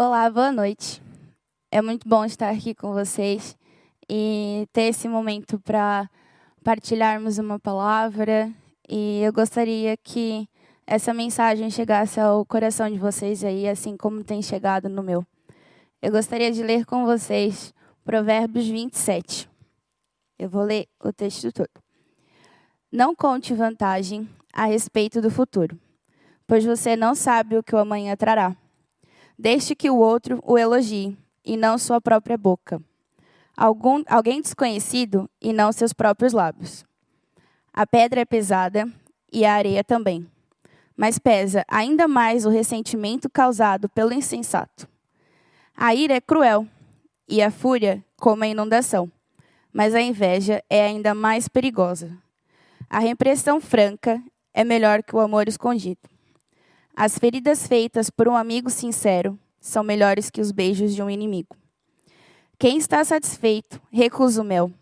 Olá, 0.00 0.30
boa 0.30 0.52
noite. 0.52 1.02
É 1.72 1.82
muito 1.82 2.08
bom 2.08 2.24
estar 2.24 2.50
aqui 2.50 2.72
com 2.72 2.92
vocês 2.92 3.58
e 4.08 4.64
ter 4.72 4.82
esse 4.82 5.08
momento 5.08 5.58
para 5.58 6.08
partilharmos 6.62 7.38
uma 7.38 7.58
palavra. 7.58 8.48
E 8.88 9.20
eu 9.24 9.32
gostaria 9.32 9.96
que 9.96 10.48
essa 10.86 11.12
mensagem 11.12 11.68
chegasse 11.68 12.20
ao 12.20 12.46
coração 12.46 12.88
de 12.88 12.96
vocês 12.96 13.42
aí, 13.42 13.68
assim 13.68 13.96
como 13.96 14.22
tem 14.22 14.40
chegado 14.40 14.88
no 14.88 15.02
meu. 15.02 15.26
Eu 16.00 16.12
gostaria 16.12 16.52
de 16.52 16.62
ler 16.62 16.86
com 16.86 17.04
vocês 17.04 17.74
Provérbios 18.04 18.68
27. 18.68 19.50
Eu 20.38 20.48
vou 20.48 20.62
ler 20.62 20.86
o 21.02 21.12
texto 21.12 21.50
todo. 21.50 21.82
Não 22.92 23.16
conte 23.16 23.52
vantagem 23.52 24.28
a 24.52 24.66
respeito 24.66 25.20
do 25.20 25.28
futuro, 25.28 25.76
pois 26.46 26.64
você 26.64 26.94
não 26.94 27.16
sabe 27.16 27.58
o 27.58 27.64
que 27.64 27.74
o 27.74 27.78
amanhã 27.78 28.14
trará. 28.14 28.56
Deixe 29.38 29.76
que 29.76 29.88
o 29.88 29.96
outro 29.96 30.42
o 30.44 30.58
elogie, 30.58 31.16
e 31.44 31.56
não 31.56 31.78
sua 31.78 32.00
própria 32.00 32.36
boca. 32.36 32.82
Algum, 33.56 34.02
alguém 34.08 34.42
desconhecido, 34.42 35.30
e 35.40 35.52
não 35.52 35.70
seus 35.70 35.92
próprios 35.92 36.32
lábios. 36.32 36.84
A 37.72 37.86
pedra 37.86 38.22
é 38.22 38.24
pesada, 38.24 38.92
e 39.32 39.44
a 39.44 39.54
areia 39.54 39.84
também. 39.84 40.26
Mas 40.96 41.20
pesa 41.20 41.64
ainda 41.68 42.08
mais 42.08 42.44
o 42.44 42.50
ressentimento 42.50 43.30
causado 43.30 43.88
pelo 43.88 44.12
insensato. 44.12 44.88
A 45.76 45.94
ira 45.94 46.14
é 46.14 46.20
cruel, 46.20 46.66
e 47.28 47.40
a 47.40 47.48
fúria 47.48 48.04
como 48.16 48.42
a 48.42 48.48
inundação. 48.48 49.08
Mas 49.72 49.94
a 49.94 50.00
inveja 50.00 50.60
é 50.68 50.84
ainda 50.84 51.14
mais 51.14 51.46
perigosa. 51.46 52.10
A 52.90 52.98
repressão 52.98 53.60
franca 53.60 54.20
é 54.52 54.64
melhor 54.64 55.04
que 55.04 55.14
o 55.14 55.20
amor 55.20 55.46
escondido. 55.46 56.00
As 57.00 57.16
feridas 57.16 57.64
feitas 57.64 58.10
por 58.10 58.26
um 58.26 58.34
amigo 58.34 58.68
sincero 58.68 59.38
são 59.60 59.84
melhores 59.84 60.30
que 60.30 60.40
os 60.40 60.50
beijos 60.50 60.92
de 60.92 61.00
um 61.00 61.08
inimigo. 61.08 61.56
Quem 62.58 62.76
está 62.76 63.04
satisfeito 63.04 63.80
recusa 63.92 64.42
o 64.42 64.44
mel, 64.44 64.72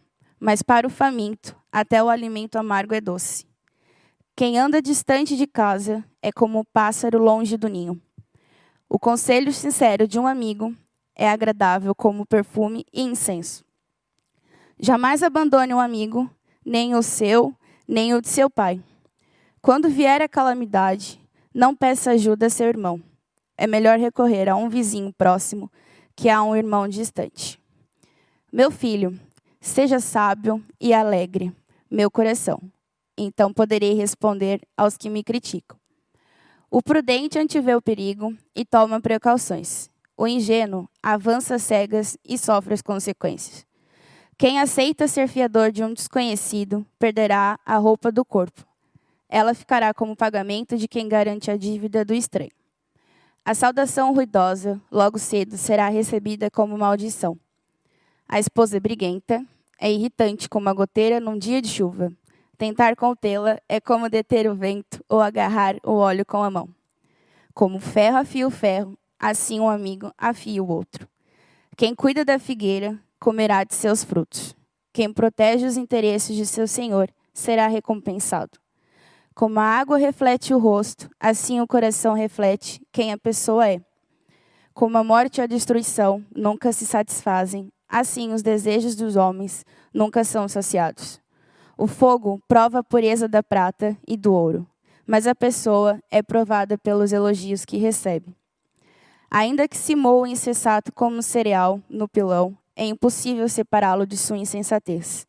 mas 0.41 0.62
para 0.62 0.86
o 0.86 0.91
faminto 0.91 1.55
até 1.70 2.03
o 2.03 2.08
alimento 2.08 2.56
amargo 2.56 2.95
é 2.95 3.03
doce. 3.03 3.45
Quem 4.34 4.58
anda 4.58 4.81
distante 4.81 5.36
de 5.36 5.47
casa 5.47 6.03
é 6.23 6.33
como 6.33 6.61
o 6.61 6.64
pássaro 6.64 7.19
longe 7.19 7.58
do 7.58 7.69
ninho. 7.69 8.00
O 8.89 8.98
conselho 8.98 9.53
sincero 9.53 10.08
de 10.08 10.19
um 10.19 10.27
amigo 10.27 10.75
é 11.14 11.28
agradável 11.28 11.95
como 11.95 12.25
perfume 12.25 12.86
e 12.95 13.03
incenso. 13.03 13.62
Jamais 14.80 15.23
abandone 15.23 15.75
um 15.75 15.80
amigo, 15.80 16.30
nem 16.64 16.95
o 16.95 17.03
seu, 17.03 17.55
nem 17.86 18.14
o 18.14 18.23
de 18.23 18.28
seu 18.28 18.48
pai. 18.48 18.83
Quando 19.61 19.91
vier 19.91 20.23
a 20.23 20.28
calamidade, 20.28 21.20
não 21.56 21.74
peça 21.74 22.10
ajuda 22.10 22.46
a 22.46 22.50
seu 22.50 22.66
irmão. 22.66 23.02
É 23.56 23.66
melhor 23.66 23.98
recorrer 23.98 24.46
a 24.46 24.54
um 24.54 24.68
vizinho 24.68 25.10
próximo 25.16 25.72
que 26.14 26.28
a 26.28 26.42
um 26.42 26.54
irmão 26.54 26.86
distante. 26.86 27.58
Meu 28.52 28.70
filho, 28.70 29.18
seja 29.58 29.98
sábio 29.98 30.62
e 30.78 30.92
alegre, 30.92 31.50
meu 31.90 32.10
coração. 32.10 32.60
Então 33.16 33.54
poderei 33.54 33.94
responder 33.94 34.60
aos 34.77 34.98
que 34.98 35.08
me 35.08 35.24
criticam. 35.24 35.78
O 36.70 36.82
prudente 36.82 37.38
antevê 37.38 37.74
o 37.74 37.80
perigo 37.80 38.36
e 38.54 38.62
toma 38.62 39.00
precauções. 39.00 39.88
O 40.14 40.28
ingênuo 40.28 40.86
avança 41.02 41.58
cegas 41.58 42.18
e 42.22 42.36
sofre 42.36 42.74
as 42.74 42.82
consequências. 42.82 43.64
Quem 44.36 44.60
aceita 44.60 45.08
ser 45.08 45.27
fiador 45.27 45.72
de 45.72 45.82
um 45.82 45.94
desconhecido 45.94 46.86
perderá 46.98 47.58
a 47.64 47.78
roupa 47.78 48.12
do 48.12 48.27
corpo 48.27 48.66
ela 49.28 49.55
ficará 49.55 49.92
como 49.92 50.16
pagamento 50.16 50.77
de 50.77 50.86
quem 50.86 51.08
garante 51.08 51.50
a 51.50 51.56
dívida 51.56 52.05
do 52.05 52.14
estranho. 52.14 52.50
A 53.44 53.55
saudação 53.55 54.12
ruidosa, 54.12 54.80
logo 54.91 55.18
cedo, 55.18 55.56
será 55.56 55.88
recebida 55.88 56.50
como 56.50 56.77
maldição. 56.77 57.38
A 58.28 58.41
esposa 58.41 58.80
briguenta 58.80 59.44
é 59.78 59.91
irritante 59.92 60.48
como 60.48 60.68
a 60.68 60.72
goteira 60.72 61.20
num 61.20 61.38
dia 61.38 61.62
de 61.62 61.68
chuva. 61.68 62.12
Tentar 62.58 62.96
contê-la 62.96 63.61
é 63.68 63.80
como 63.80 64.08
deter 64.08 64.51
o 64.51 64.55
vento 64.55 65.05
ou 65.08 65.20
agarrar 65.20 65.77
o 65.84 65.92
óleo 65.92 66.24
com 66.24 66.42
a 66.42 66.51
mão. 66.51 66.68
Como 67.55 67.78
ferro 67.78 68.17
afia 68.17 68.46
o 68.46 68.51
ferro, 68.51 68.98
assim 69.18 69.61
um 69.61 69.68
amigo 69.68 70.12
afia 70.18 70.62
o 70.62 70.68
outro. 70.68 71.08
Quem 71.77 71.95
cuida 71.95 72.24
da 72.24 72.39
figueira 72.39 72.98
comerá 73.20 73.62
de 73.62 73.74
seus 73.74 74.02
frutos. 74.02 74.56
Quem 74.92 75.12
protege 75.12 75.67
os 75.67 75.77
interesses 75.77 76.34
de 76.34 76.46
seu 76.46 76.67
senhor 76.67 77.11
será 77.33 77.67
recompensado. 77.67 78.58
Como 79.36 79.61
a 79.61 79.64
água 79.64 79.98
reflete 79.98 80.55
o 80.55 80.58
rosto, 80.58 81.11
assim 81.20 81.61
o 81.61 81.67
coração 81.67 82.14
reflete 82.14 82.80
quem 82.91 83.13
a 83.13 83.19
pessoa 83.19 83.69
é. 83.69 83.83
Como 84.73 84.97
a 84.97 85.05
morte 85.05 85.36
e 85.36 85.41
a 85.42 85.47
destruição 85.47 86.24
nunca 86.35 86.73
se 86.73 86.86
satisfazem, 86.86 87.70
assim 87.86 88.33
os 88.33 88.41
desejos 88.41 88.96
dos 88.96 89.14
homens 89.14 89.63
nunca 89.92 90.25
são 90.25 90.48
saciados. 90.48 91.20
O 91.77 91.86
fogo 91.86 92.41
prova 92.48 92.79
a 92.79 92.83
pureza 92.83 93.29
da 93.29 93.42
prata 93.42 93.95
e 94.08 94.17
do 94.17 94.33
ouro, 94.33 94.67
mas 95.07 95.27
a 95.27 95.35
pessoa 95.35 96.01
é 96.11 96.23
provada 96.23 96.79
pelos 96.79 97.13
elogios 97.13 97.67
que 97.67 97.77
recebe. 97.77 98.35
Ainda 99.30 99.69
que 99.69 99.77
se 99.77 99.95
moa 99.95 100.27
insensato 100.27 100.91
como 100.91 101.23
cereal 101.23 101.79
no 101.91 102.08
pilão, 102.08 102.57
é 102.75 102.86
impossível 102.86 103.46
separá-lo 103.51 104.07
de 104.07 104.17
sua 104.17 104.39
insensatez. 104.39 105.27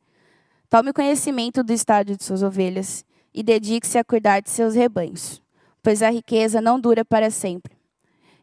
Tome 0.69 0.93
conhecimento 0.93 1.61
do 1.61 1.73
estado 1.73 2.15
de 2.15 2.23
suas 2.23 2.41
ovelhas 2.41 3.05
e 3.37 3.43
dedique-se 3.43 3.99
a 3.99 4.03
cuidar 4.03 4.39
de 4.39 4.49
seus 4.49 4.73
rebanhos, 4.73 5.39
pois 5.83 6.01
a 6.01 6.09
riqueza 6.09 6.59
não 6.59 6.79
dura 6.79 7.05
para 7.05 7.29
sempre. 7.29 7.77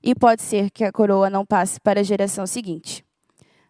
E 0.01 0.15
pode 0.15 0.41
ser 0.41 0.71
que 0.71 0.85
a 0.85 0.93
coroa 0.93 1.29
não 1.29 1.45
passe 1.45 1.81
para 1.81 1.99
a 1.99 2.05
geração 2.05 2.47
seguinte. 2.47 3.05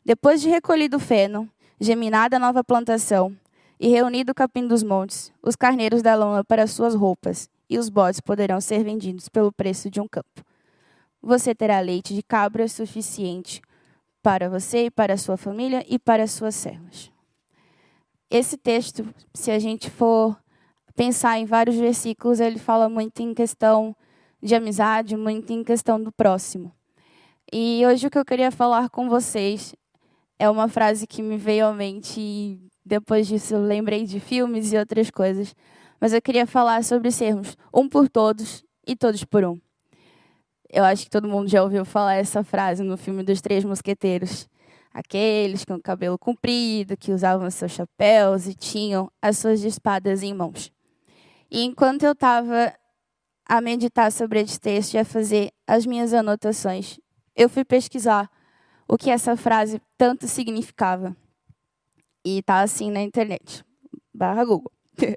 Depois 0.04 0.42
de 0.42 0.50
recolhido 0.50 0.98
o 0.98 1.00
feno, 1.00 1.48
geminada 1.80 2.36
a 2.36 2.38
nova 2.38 2.62
plantação 2.62 3.34
e 3.80 3.88
reunido 3.88 4.32
o 4.32 4.34
capim 4.34 4.68
dos 4.68 4.82
montes, 4.82 5.32
os 5.42 5.56
carneiros 5.56 6.02
da 6.02 6.14
lama 6.14 6.44
para 6.44 6.66
suas 6.66 6.94
roupas 6.94 7.48
e 7.70 7.78
os 7.78 7.88
bodes 7.88 8.20
poderão 8.20 8.60
ser 8.60 8.84
vendidos 8.84 9.26
pelo 9.30 9.50
preço 9.50 9.88
de 9.88 10.02
um 10.02 10.06
campo. 10.06 10.44
Você 11.22 11.54
terá 11.54 11.80
leite 11.80 12.14
de 12.14 12.22
cabra 12.22 12.68
suficiente 12.68 13.62
para 14.22 14.50
você 14.50 14.86
e 14.86 14.90
para 14.90 15.14
a 15.14 15.18
sua 15.18 15.38
família 15.38 15.82
e 15.88 15.98
para 15.98 16.24
as 16.24 16.32
suas 16.32 16.54
servas. 16.54 17.10
Esse 18.30 18.58
texto, 18.58 19.08
se 19.32 19.50
a 19.50 19.58
gente 19.58 19.88
for 19.88 20.36
pensar 20.94 21.38
em 21.38 21.44
vários 21.44 21.76
versículos, 21.76 22.40
ele 22.40 22.58
fala 22.58 22.88
muito 22.88 23.20
em 23.20 23.34
questão 23.34 23.94
de 24.42 24.54
amizade, 24.54 25.16
muito 25.16 25.52
em 25.52 25.64
questão 25.64 26.02
do 26.02 26.12
próximo. 26.12 26.72
E 27.52 27.82
hoje 27.86 28.06
o 28.06 28.10
que 28.10 28.18
eu 28.18 28.24
queria 28.24 28.50
falar 28.50 28.90
com 28.90 29.08
vocês 29.08 29.74
é 30.38 30.48
uma 30.48 30.68
frase 30.68 31.06
que 31.06 31.22
me 31.22 31.36
veio 31.36 31.66
à 31.66 31.72
mente 31.72 32.20
e 32.20 32.60
depois 32.84 33.26
disso 33.26 33.56
lembrei 33.56 34.04
de 34.04 34.20
filmes 34.20 34.72
e 34.72 34.76
outras 34.76 35.10
coisas. 35.10 35.54
Mas 36.00 36.12
eu 36.12 36.20
queria 36.20 36.46
falar 36.46 36.84
sobre 36.84 37.10
sermos 37.10 37.56
um 37.72 37.88
por 37.88 38.08
todos 38.08 38.64
e 38.86 38.94
todos 38.96 39.24
por 39.24 39.44
um. 39.44 39.58
Eu 40.68 40.84
acho 40.84 41.04
que 41.04 41.10
todo 41.10 41.28
mundo 41.28 41.48
já 41.48 41.62
ouviu 41.62 41.84
falar 41.84 42.16
essa 42.16 42.42
frase 42.42 42.82
no 42.82 42.96
filme 42.96 43.22
dos 43.22 43.40
Três 43.40 43.64
Mosqueteiros. 43.64 44.48
Aqueles 44.92 45.64
com 45.64 45.74
o 45.74 45.82
cabelo 45.82 46.18
comprido, 46.18 46.96
que 46.96 47.12
usavam 47.12 47.50
seus 47.50 47.72
chapéus 47.72 48.46
e 48.46 48.54
tinham 48.54 49.10
as 49.22 49.38
suas 49.38 49.62
espadas 49.62 50.22
em 50.22 50.34
mãos. 50.34 50.73
E 51.54 51.62
enquanto 51.62 52.02
eu 52.02 52.10
estava 52.10 52.74
a 53.46 53.60
meditar 53.60 54.10
sobre 54.10 54.40
esse 54.40 54.58
texto 54.58 54.94
e 54.94 54.98
a 54.98 55.04
fazer 55.04 55.52
as 55.68 55.86
minhas 55.86 56.12
anotações, 56.12 56.98
eu 57.36 57.48
fui 57.48 57.64
pesquisar 57.64 58.28
o 58.88 58.98
que 58.98 59.08
essa 59.08 59.36
frase 59.36 59.80
tanto 59.96 60.26
significava. 60.26 61.16
E 62.24 62.40
está 62.40 62.60
assim 62.60 62.90
na 62.90 63.00
internet, 63.02 63.64
barra 64.12 64.44
Google. 64.44 64.72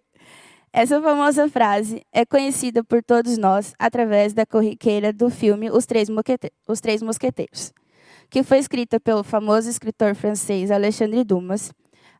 Essa 0.71 1.01
famosa 1.01 1.49
frase 1.49 2.05
é 2.13 2.23
conhecida 2.23 2.83
por 2.83 3.01
todos 3.01 3.35
nós 3.39 3.73
através 3.79 4.31
da 4.31 4.45
corriqueira 4.45 5.11
do 5.11 5.31
filme 5.31 5.71
Os 5.71 5.87
Três, 5.87 6.07
Os 6.67 6.79
Três 6.79 7.01
Mosqueteiros, 7.01 7.73
que 8.29 8.43
foi 8.43 8.59
escrita 8.59 8.99
pelo 8.99 9.23
famoso 9.23 9.67
escritor 9.69 10.13
francês 10.13 10.69
Alexandre 10.69 11.23
Dumas 11.23 11.71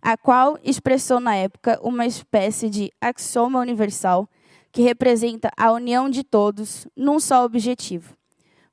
a 0.01 0.17
qual 0.17 0.57
expressou 0.63 1.19
na 1.19 1.35
época 1.35 1.79
uma 1.81 2.05
espécie 2.05 2.69
de 2.69 2.91
axioma 3.01 3.59
universal 3.59 4.29
que 4.71 4.81
representa 4.81 5.51
a 5.57 5.71
união 5.71 6.09
de 6.09 6.23
todos 6.23 6.87
num 6.95 7.19
só 7.19 7.43
objetivo. 7.43 8.15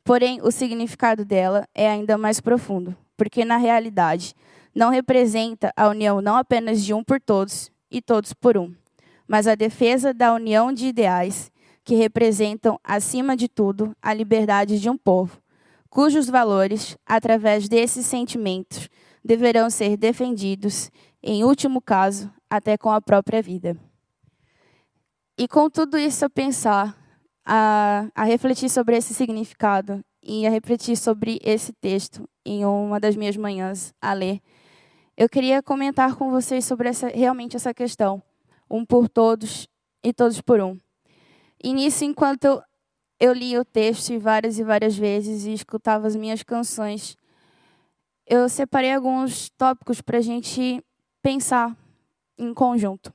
Porém, 0.04 0.40
o 0.42 0.50
significado 0.50 1.24
dela 1.24 1.66
é 1.74 1.88
ainda 1.88 2.18
mais 2.18 2.40
profundo, 2.40 2.94
porque 3.16 3.44
na 3.44 3.56
realidade 3.56 4.34
não 4.74 4.90
representa 4.90 5.72
a 5.76 5.88
união 5.88 6.20
não 6.20 6.36
apenas 6.36 6.84
de 6.84 6.92
um 6.92 7.02
por 7.02 7.20
todos 7.20 7.70
e 7.90 8.02
todos 8.02 8.32
por 8.34 8.58
um, 8.58 8.74
mas 9.26 9.46
a 9.46 9.54
defesa 9.54 10.12
da 10.12 10.34
união 10.34 10.72
de 10.72 10.86
ideais 10.86 11.50
que 11.84 11.94
representam, 11.94 12.78
acima 12.82 13.36
de 13.36 13.48
tudo, 13.48 13.94
a 14.02 14.12
liberdade 14.12 14.80
de 14.80 14.90
um 14.90 14.96
povo, 14.96 15.38
cujos 15.88 16.28
valores, 16.28 16.96
através 17.06 17.68
desses 17.68 18.04
sentimentos, 18.04 18.88
deverão 19.24 19.70
ser 19.70 19.96
defendidos 19.96 20.90
em 21.26 21.42
último 21.42 21.80
caso, 21.80 22.30
até 22.50 22.76
com 22.76 22.90
a 22.90 23.00
própria 23.00 23.40
vida. 23.40 23.74
E 25.38 25.48
com 25.48 25.70
tudo 25.70 25.96
isso 25.96 26.22
a 26.22 26.28
pensar, 26.28 26.94
a, 27.42 28.06
a 28.14 28.24
refletir 28.24 28.68
sobre 28.68 28.94
esse 28.94 29.14
significado 29.14 30.04
e 30.22 30.42
ia 30.42 30.50
refletir 30.50 30.98
sobre 30.98 31.40
esse 31.42 31.72
texto 31.72 32.28
em 32.44 32.66
uma 32.66 33.00
das 33.00 33.16
minhas 33.16 33.38
manhãs 33.38 33.94
a 34.02 34.12
ler, 34.12 34.38
eu 35.16 35.26
queria 35.26 35.62
comentar 35.62 36.14
com 36.14 36.30
vocês 36.30 36.62
sobre 36.66 36.90
essa, 36.90 37.08
realmente 37.08 37.56
essa 37.56 37.72
questão, 37.72 38.22
um 38.70 38.84
por 38.84 39.08
todos 39.08 39.66
e 40.04 40.12
todos 40.12 40.42
por 40.42 40.60
um. 40.60 40.76
E 41.62 41.72
nisso, 41.72 42.04
enquanto 42.04 42.62
eu 43.18 43.32
li 43.32 43.56
o 43.56 43.64
texto 43.64 44.18
várias 44.18 44.58
e 44.58 44.62
várias 44.62 44.94
vezes 44.94 45.46
e 45.46 45.54
escutava 45.54 46.06
as 46.06 46.16
minhas 46.16 46.42
canções, 46.42 47.16
eu 48.26 48.46
separei 48.46 48.92
alguns 48.92 49.48
tópicos 49.50 50.02
para 50.02 50.18
a 50.18 50.20
gente 50.20 50.84
pensar 51.24 51.74
em 52.36 52.52
conjunto. 52.52 53.10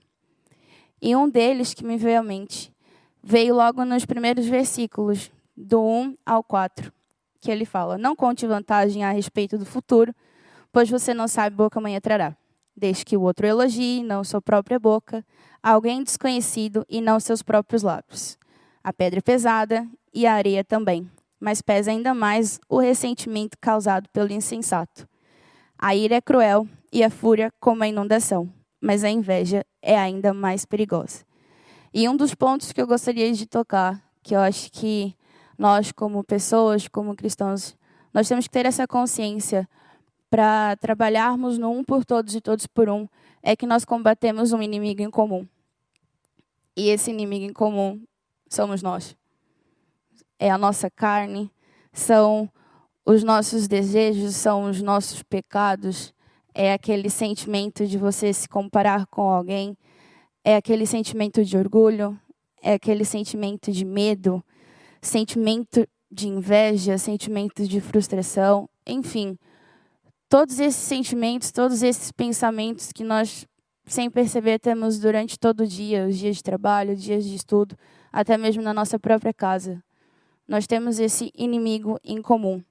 E 0.99 1.15
um 1.15 1.29
deles 1.29 1.75
que 1.75 1.85
me 1.85 1.95
veio 1.95 2.19
à 2.19 2.23
mente 2.23 2.73
veio 3.21 3.53
logo 3.53 3.85
nos 3.85 4.03
primeiros 4.03 4.47
versículos, 4.47 5.31
do 5.55 5.79
1 5.79 6.17
ao 6.25 6.43
4, 6.43 6.91
que 7.39 7.51
ele 7.51 7.65
fala: 7.65 7.99
Não 7.99 8.15
conte 8.15 8.47
vantagem 8.47 9.03
a 9.03 9.11
respeito 9.11 9.59
do 9.59 9.65
futuro, 9.65 10.15
pois 10.71 10.89
você 10.89 11.13
não 11.13 11.27
sabe 11.27 11.55
boca 11.55 11.77
amanhã 11.77 12.01
trará. 12.01 12.35
Desde 12.75 13.05
que 13.05 13.15
o 13.15 13.21
outro 13.21 13.45
elogie, 13.45 14.01
não 14.01 14.23
sua 14.23 14.41
própria 14.41 14.79
boca, 14.79 15.23
alguém 15.61 16.01
desconhecido 16.01 16.83
e 16.89 17.01
não 17.01 17.19
seus 17.19 17.43
próprios 17.43 17.83
lábios. 17.83 18.39
A 18.83 18.91
pedra 18.91 19.19
é 19.19 19.21
pesada 19.21 19.87
e 20.11 20.25
a 20.25 20.33
areia 20.33 20.63
também, 20.63 21.07
mas 21.39 21.61
pesa 21.61 21.91
ainda 21.91 22.15
mais 22.15 22.59
o 22.67 22.79
ressentimento 22.79 23.55
causado 23.61 24.09
pelo 24.09 24.31
insensato. 24.31 25.07
A 25.77 25.95
ira 25.95 26.15
é 26.15 26.21
cruel 26.21 26.67
e 26.91 27.03
a 27.03 27.09
fúria 27.09 27.51
como 27.59 27.83
a 27.83 27.87
inundação, 27.87 28.51
mas 28.81 29.03
a 29.03 29.09
inveja 29.09 29.65
é 29.81 29.97
ainda 29.97 30.33
mais 30.33 30.65
perigosa. 30.65 31.25
E 31.93 32.07
um 32.07 32.15
dos 32.15 32.35
pontos 32.35 32.71
que 32.71 32.81
eu 32.81 32.87
gostaria 32.87 33.31
de 33.33 33.45
tocar, 33.45 34.03
que 34.21 34.35
eu 34.35 34.39
acho 34.39 34.71
que 34.71 35.15
nós, 35.57 35.91
como 35.91 36.23
pessoas, 36.23 36.87
como 36.87 37.15
cristãos, 37.15 37.75
nós 38.13 38.27
temos 38.27 38.45
que 38.45 38.51
ter 38.51 38.65
essa 38.65 38.87
consciência 38.87 39.67
para 40.29 40.75
trabalharmos 40.77 41.57
no 41.57 41.71
um 41.71 41.83
por 41.83 42.05
todos 42.05 42.35
e 42.35 42.41
todos 42.41 42.67
por 42.67 42.89
um, 42.89 43.07
é 43.41 43.55
que 43.55 43.65
nós 43.65 43.83
combatemos 43.83 44.53
um 44.53 44.61
inimigo 44.61 45.01
em 45.01 45.09
comum. 45.09 45.47
E 46.75 46.89
esse 46.89 47.11
inimigo 47.11 47.45
em 47.45 47.53
comum 47.53 48.01
somos 48.47 48.81
nós. 48.81 49.15
É 50.37 50.49
a 50.49 50.57
nossa 50.57 50.89
carne, 50.89 51.51
são 51.91 52.49
os 53.05 53.23
nossos 53.23 53.67
desejos, 53.67 54.35
são 54.35 54.69
os 54.69 54.81
nossos 54.81 55.23
pecados, 55.23 56.13
é 56.53 56.73
aquele 56.73 57.09
sentimento 57.09 57.85
de 57.85 57.97
você 57.97 58.33
se 58.33 58.47
comparar 58.47 59.05
com 59.07 59.29
alguém, 59.29 59.77
é 60.43 60.55
aquele 60.55 60.85
sentimento 60.85 61.43
de 61.43 61.57
orgulho, 61.57 62.19
é 62.61 62.73
aquele 62.73 63.05
sentimento 63.05 63.71
de 63.71 63.85
medo, 63.85 64.43
sentimento 65.01 65.87
de 66.11 66.27
inveja, 66.27 66.97
sentimento 66.97 67.67
de 67.67 67.79
frustração, 67.79 68.67
enfim, 68.85 69.37
todos 70.27 70.59
esses 70.59 70.81
sentimentos, 70.81 71.51
todos 71.51 71.83
esses 71.83 72.11
pensamentos 72.11 72.91
que 72.91 73.03
nós, 73.03 73.45
sem 73.85 74.09
perceber, 74.09 74.59
temos 74.59 74.99
durante 74.99 75.37
todo 75.37 75.61
o 75.61 75.67
dia, 75.67 76.07
os 76.07 76.17
dias 76.17 76.37
de 76.37 76.43
trabalho, 76.43 76.93
os 76.93 77.01
dias 77.01 77.23
de 77.23 77.35
estudo, 77.35 77.75
até 78.11 78.37
mesmo 78.37 78.61
na 78.61 78.73
nossa 78.73 78.97
própria 78.99 79.33
casa. 79.33 79.83
Nós 80.47 80.65
temos 80.65 80.99
esse 80.99 81.31
inimigo 81.35 81.99
em 82.03 82.21
comum. 82.21 82.63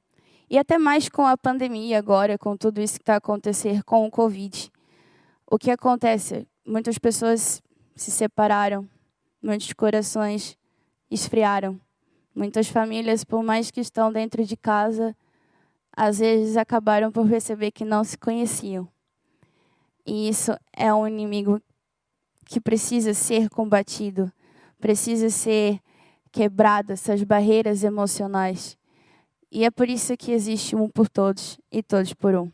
E 0.51 0.59
até 0.59 0.79
mais 0.79 1.09
com 1.09 1.27
a 1.27 1.37
pandemia 1.37 1.99
agora, 1.99 2.39
com 2.39 2.57
tudo 2.57 2.81
isso 2.81 2.95
que 2.95 3.03
está 3.03 3.17
acontecendo 3.17 3.85
com 3.85 4.07
o 4.07 4.11
Covid. 4.11 4.71
O 5.47 5.59
que 5.59 5.71
acontece? 5.71 6.47
Muitas 6.67 6.99
pessoas 6.99 7.63
se 7.95 8.11
separaram, 8.11 8.89
muitos 9.43 9.73
corações 9.73 10.57
esfriaram. 11.11 11.79
Muitas 12.35 12.69
famílias, 12.69 13.25
por 13.25 13.43
mais 13.43 13.71
que 13.71 13.81
estão 13.81 14.13
dentro 14.13 14.45
de 14.45 14.57
casa, 14.57 15.15
às 15.93 16.21
vezes 16.21 16.57
acabaram 16.57 17.11
por 17.11 17.29
perceber 17.29 17.73
que 17.73 17.85
não 17.85 18.05
se 18.05 18.17
conheciam. 18.17 18.89
E 20.07 20.29
isso 20.29 20.57
é 20.73 20.95
um 20.95 21.07
inimigo 21.07 21.61
que 22.47 22.61
precisa 22.61 23.13
ser 23.13 23.51
combatido, 23.51 24.33
precisa 24.81 25.29
ser 25.29 25.81
quebrado, 26.31 26.93
essas 26.93 27.23
barreiras 27.25 27.83
emocionais. 27.83 28.78
E 29.51 29.65
é 29.65 29.71
por 29.71 29.89
isso 29.89 30.17
que 30.17 30.33
existe 30.33 30.77
um 30.77 30.89
por 30.89 31.09
todos 31.09 31.59
e 31.73 31.83
todos 31.83 32.13
por 32.13 32.35
um. 32.35 32.51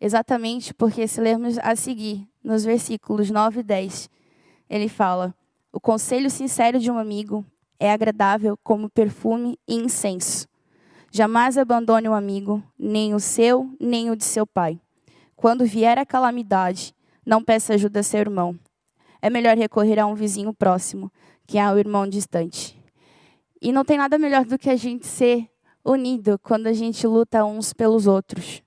Exatamente 0.00 0.74
porque, 0.74 1.08
se 1.08 1.20
lermos 1.20 1.58
a 1.58 1.74
seguir, 1.74 2.28
nos 2.44 2.64
versículos 2.64 3.30
9 3.30 3.60
e 3.60 3.62
10, 3.62 4.10
ele 4.70 4.88
fala: 4.88 5.34
O 5.72 5.80
conselho 5.80 6.30
sincero 6.30 6.78
de 6.78 6.90
um 6.90 6.98
amigo 6.98 7.44
é 7.78 7.90
agradável 7.90 8.56
como 8.62 8.88
perfume 8.88 9.58
e 9.66 9.74
incenso. 9.74 10.46
Jamais 11.10 11.56
abandone 11.56 12.08
um 12.08 12.14
amigo, 12.14 12.62
nem 12.78 13.14
o 13.14 13.20
seu, 13.20 13.70
nem 13.80 14.10
o 14.10 14.16
de 14.16 14.24
seu 14.24 14.46
pai. 14.46 14.78
Quando 15.34 15.64
vier 15.64 15.98
a 15.98 16.06
calamidade, 16.06 16.94
não 17.24 17.42
peça 17.42 17.74
ajuda 17.74 18.00
a 18.00 18.02
seu 18.02 18.20
irmão. 18.20 18.58
É 19.20 19.30
melhor 19.30 19.56
recorrer 19.56 19.98
a 19.98 20.06
um 20.06 20.14
vizinho 20.14 20.52
próximo 20.52 21.10
que 21.46 21.58
a 21.58 21.72
um 21.72 21.78
irmão 21.78 22.06
distante. 22.06 22.80
E 23.60 23.72
não 23.72 23.84
tem 23.84 23.96
nada 23.96 24.18
melhor 24.18 24.44
do 24.44 24.58
que 24.58 24.68
a 24.68 24.76
gente 24.76 25.06
ser 25.06 25.48
unido 25.86 26.38
quando 26.42 26.66
a 26.66 26.72
gente 26.72 27.06
luta 27.06 27.44
uns 27.44 27.72
pelos 27.72 28.06
outros. 28.08 28.60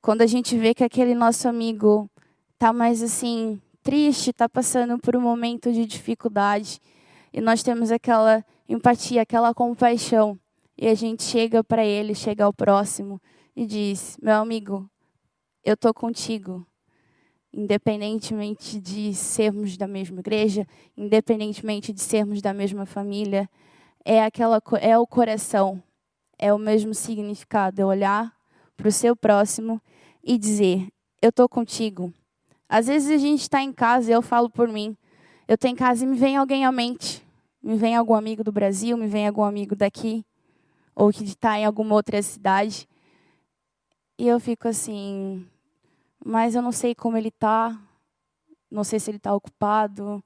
Quando 0.00 0.22
a 0.22 0.26
gente 0.26 0.56
vê 0.56 0.72
que 0.72 0.84
aquele 0.84 1.14
nosso 1.14 1.48
amigo 1.48 2.08
está 2.54 2.72
mais 2.72 3.02
assim 3.02 3.60
triste, 3.82 4.30
está 4.30 4.48
passando 4.48 4.98
por 4.98 5.16
um 5.16 5.20
momento 5.20 5.72
de 5.72 5.84
dificuldade, 5.84 6.80
e 7.32 7.40
nós 7.40 7.62
temos 7.62 7.90
aquela 7.90 8.44
empatia, 8.68 9.22
aquela 9.22 9.52
compaixão 9.52 10.38
e 10.78 10.88
a 10.88 10.94
gente 10.94 11.22
chega 11.22 11.64
para 11.64 11.84
ele, 11.84 12.14
chega 12.14 12.44
ao 12.44 12.52
próximo 12.52 13.20
e 13.54 13.66
diz: 13.66 14.16
Meu 14.22 14.36
amigo, 14.36 14.88
eu 15.64 15.74
estou 15.74 15.92
contigo. 15.92 16.66
Independentemente 17.52 18.78
de 18.78 19.14
sermos 19.14 19.78
da 19.78 19.86
mesma 19.86 20.20
igreja, 20.20 20.66
independentemente 20.94 21.92
de 21.92 22.00
sermos 22.00 22.42
da 22.42 22.52
mesma 22.52 22.84
família, 22.84 23.48
é, 24.04 24.22
aquela, 24.22 24.62
é 24.80 24.98
o 24.98 25.06
coração, 25.06 25.82
é 26.38 26.52
o 26.52 26.58
mesmo 26.58 26.94
significado, 26.94 27.80
é 27.80 27.84
olhar 27.84 28.32
para 28.76 28.88
o 28.88 28.92
seu 28.92 29.16
próximo 29.16 29.80
e 30.22 30.38
dizer: 30.38 30.88
Eu 31.20 31.30
estou 31.30 31.48
contigo. 31.48 32.12
Às 32.68 32.86
vezes 32.86 33.10
a 33.10 33.16
gente 33.16 33.42
está 33.42 33.62
em 33.62 33.72
casa, 33.72 34.10
e 34.10 34.14
eu 34.14 34.22
falo 34.22 34.50
por 34.50 34.68
mim, 34.68 34.96
eu 35.46 35.54
estou 35.54 35.70
em 35.70 35.76
casa 35.76 36.04
e 36.04 36.06
me 36.06 36.16
vem 36.16 36.36
alguém 36.36 36.64
à 36.64 36.72
mente. 36.72 37.24
Me 37.62 37.76
vem 37.76 37.96
algum 37.96 38.14
amigo 38.14 38.44
do 38.44 38.52
Brasil, 38.52 38.96
me 38.96 39.06
vem 39.06 39.26
algum 39.26 39.42
amigo 39.42 39.74
daqui 39.74 40.24
ou 40.96 41.12
que 41.12 41.22
está 41.24 41.58
em 41.58 41.64
alguma 41.66 41.94
outra 41.94 42.20
cidade. 42.22 42.88
E 44.18 44.26
eu 44.26 44.40
fico 44.40 44.66
assim, 44.66 45.46
mas 46.24 46.54
eu 46.54 46.62
não 46.62 46.72
sei 46.72 46.94
como 46.94 47.18
ele 47.18 47.28
está, 47.28 47.78
não 48.70 48.82
sei 48.82 48.98
se 48.98 49.10
ele 49.10 49.18
está 49.18 49.34
ocupado. 49.34 50.24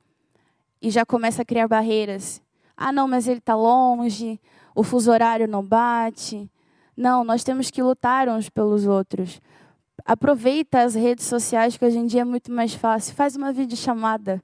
E 0.80 0.90
já 0.90 1.04
começa 1.04 1.42
a 1.42 1.44
criar 1.44 1.66
barreiras. 1.66 2.40
Ah, 2.76 2.92
não, 2.92 3.08
mas 3.08 3.26
ele 3.26 3.38
está 3.38 3.54
longe, 3.54 4.40
o 4.74 4.82
fuso 4.82 5.10
horário 5.10 5.48
não 5.48 5.64
bate. 5.64 6.50
Não, 6.96 7.24
nós 7.24 7.42
temos 7.42 7.70
que 7.70 7.82
lutar 7.82 8.28
uns 8.28 8.48
pelos 8.48 8.86
outros. 8.86 9.40
Aproveita 10.04 10.82
as 10.82 10.94
redes 10.94 11.26
sociais, 11.26 11.76
que 11.76 11.84
hoje 11.84 11.98
em 11.98 12.06
dia 12.06 12.22
é 12.22 12.24
muito 12.24 12.52
mais 12.52 12.74
fácil. 12.74 13.14
Faz 13.14 13.36
uma 13.36 13.52
videochamada. 13.52 14.42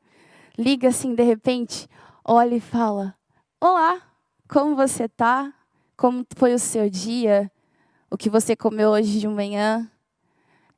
Liga 0.58 0.88
assim, 0.88 1.14
de 1.14 1.22
repente, 1.22 1.88
olha 2.24 2.54
e 2.56 2.60
fala: 2.60 3.14
Olá, 3.60 4.00
como 4.48 4.74
você 4.74 5.04
está? 5.04 5.52
Como 5.96 6.24
foi 6.36 6.54
o 6.54 6.58
seu 6.58 6.88
dia? 6.88 7.50
O 8.10 8.16
que 8.16 8.30
você 8.30 8.54
comeu 8.54 8.90
hoje 8.90 9.18
de 9.18 9.28
manhã? 9.28 9.90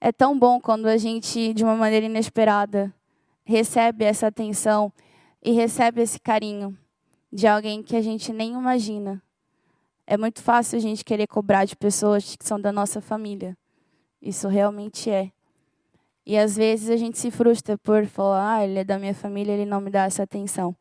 É 0.01 0.13
tão 0.13 0.39
bom 0.39 0.61
quando 0.61 0.87
a 0.87 0.97
gente, 0.97 1.53
de 1.53 1.65
uma 1.65 1.75
maneira 1.75 2.07
inesperada, 2.07 2.95
recebe 3.45 4.05
essa 4.05 4.29
atenção 4.29 4.93
e 5.43 5.53
recebe 5.53 6.03
esse 6.03 6.21
carinho 6.21 6.77
de 7.33 7.47
alguém 7.47 7.83
que 7.83 7.97
a 7.97 8.01
gente 8.01 8.33
nem 8.33 8.53
imagina. 8.53 9.23
É 10.11 10.17
muito 10.17 10.41
fácil 10.41 10.79
a 10.79 10.81
gente 10.81 11.05
querer 11.05 11.27
cobrar 11.27 11.67
de 11.67 11.77
pessoas 11.77 12.35
que 12.35 12.43
são 12.43 12.59
da 12.59 12.73
nossa 12.73 12.99
família. 12.99 13.55
Isso 14.23 14.49
realmente 14.49 15.11
é. 15.11 15.31
E 16.25 16.39
às 16.39 16.57
vezes 16.57 16.89
a 16.89 16.97
gente 16.97 17.19
se 17.19 17.31
frustra 17.31 17.77
por 17.77 18.07
falar, 18.07 18.55
ah, 18.57 18.65
ele 18.65 18.79
é 18.79 18.85
da 18.85 18.99
minha 18.99 19.13
família, 19.13 19.53
ele 19.53 19.67
não 19.67 19.83
me 19.83 19.91
dá 19.91 20.05
essa 20.05 20.23
atenção. 20.23 20.75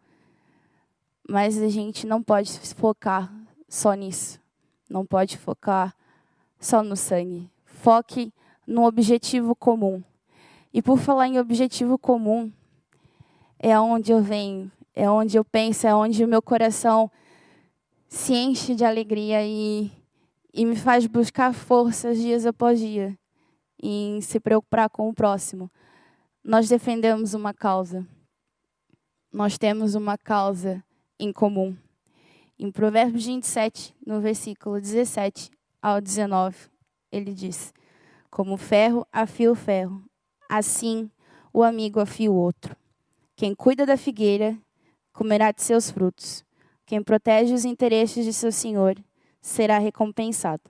Mas 1.29 1.61
a 1.61 1.67
gente 1.67 2.07
não 2.07 2.23
pode 2.23 2.57
focar 2.73 3.29
só 3.67 3.93
nisso. 3.95 4.39
Não 4.89 5.05
pode 5.05 5.37
focar 5.37 5.93
só 6.57 6.81
no 6.81 6.95
sangue. 6.95 7.49
Foque 7.65 8.31
no 8.65 8.85
objetivo 8.85 9.53
comum. 9.53 10.01
E 10.73 10.81
por 10.81 10.97
falar 10.97 11.27
em 11.27 11.37
objetivo 11.37 11.97
comum, 11.97 12.49
é 13.59 13.77
onde 13.77 14.09
eu 14.09 14.21
venho, 14.21 14.71
é 14.95 15.11
onde 15.11 15.35
eu 15.35 15.43
penso, 15.43 15.85
é 15.85 15.93
onde 15.93 16.23
o 16.23 16.27
meu 16.29 16.41
coração 16.41 17.11
se 18.07 18.33
enche 18.33 18.73
de 18.73 18.85
alegria 18.85 19.45
e, 19.45 19.91
e 20.53 20.65
me 20.65 20.75
faz 20.75 21.05
buscar 21.05 21.53
forças 21.53 22.17
dias 22.17 22.45
após 22.45 22.79
dia 22.79 23.17
em 23.81 24.21
se 24.21 24.39
preocupar 24.39 24.89
com 24.89 25.09
o 25.09 25.13
próximo. 25.13 25.69
Nós 26.43 26.67
defendemos 26.67 27.33
uma 27.33 27.53
causa. 27.53 28.07
Nós 29.31 29.57
temos 29.57 29.93
uma 29.93 30.17
causa 30.17 30.83
em 31.19 31.31
comum. 31.31 31.75
Em 32.57 32.71
Provérbios 32.71 33.25
27, 33.25 33.93
no 34.05 34.19
versículo 34.19 34.79
17 34.79 35.51
ao 35.81 36.01
19, 36.01 36.55
ele 37.11 37.33
diz: 37.33 37.71
Como 38.31 38.53
o 38.53 38.57
ferro 38.57 39.05
afia 39.11 39.51
o 39.51 39.55
ferro, 39.55 40.03
assim 40.49 41.11
o 41.53 41.61
amigo 41.61 41.99
afia 41.99 42.31
o 42.31 42.35
outro. 42.35 42.75
Quem 43.35 43.53
cuida 43.53 43.85
da 43.85 43.97
figueira 43.97 44.57
comerá 45.13 45.51
de 45.51 45.61
seus 45.61 45.91
frutos. 45.91 46.46
Quem 46.87 47.03
protege 47.03 47.53
os 47.53 47.65
interesses 47.65 48.23
de 48.23 48.31
seu 48.31 48.49
senhor 48.49 48.95
será 49.41 49.77
recompensado. 49.77 50.63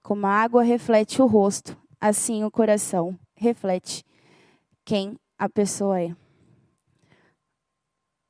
Como 0.00 0.24
a 0.24 0.30
água 0.30 0.62
reflete 0.62 1.20
o 1.20 1.26
rosto, 1.26 1.76
assim 2.00 2.44
o 2.44 2.50
coração 2.52 3.18
reflete 3.34 4.04
quem 4.84 5.18
a 5.36 5.48
pessoa 5.48 6.00
é. 6.00 6.14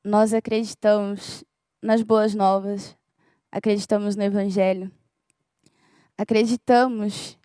Nós 0.02 0.32
acreditamos 0.32 1.44
nas 1.82 2.02
boas 2.02 2.34
novas, 2.34 2.96
acreditamos 3.52 4.16
no 4.16 4.22
Evangelho, 4.22 4.90
acreditamos 6.16 7.38